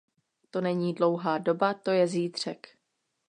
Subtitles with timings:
[0.51, 2.67] To není dlouhá doba, to je zítřek.